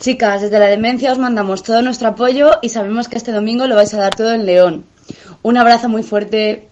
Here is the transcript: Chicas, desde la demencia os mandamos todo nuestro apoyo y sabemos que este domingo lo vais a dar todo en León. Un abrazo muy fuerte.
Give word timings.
Chicas, 0.00 0.40
desde 0.40 0.58
la 0.58 0.68
demencia 0.68 1.12
os 1.12 1.18
mandamos 1.18 1.62
todo 1.62 1.82
nuestro 1.82 2.08
apoyo 2.08 2.52
y 2.62 2.70
sabemos 2.70 3.06
que 3.06 3.18
este 3.18 3.32
domingo 3.32 3.66
lo 3.66 3.74
vais 3.74 3.92
a 3.92 3.98
dar 3.98 4.16
todo 4.16 4.32
en 4.32 4.46
León. 4.46 4.86
Un 5.42 5.58
abrazo 5.58 5.90
muy 5.90 6.02
fuerte. 6.02 6.69